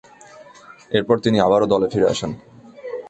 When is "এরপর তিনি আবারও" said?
0.91-1.71